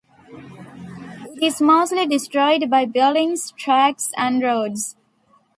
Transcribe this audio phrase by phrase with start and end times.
[1.35, 4.95] It is mostly destroyed by buildings, tracks and roads.